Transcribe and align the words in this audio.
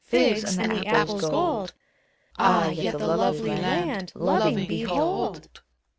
Figs, 0.03 0.57
and 0.57 0.71
the 0.71 0.87
apple's 0.87 1.21
gold: 1.21 1.73
Ah! 2.39 2.69
yet 2.71 2.97
the 2.97 3.05
lovely 3.05 3.51
land, 3.51 4.11
Loving, 4.15 4.65
behold! 4.65 5.61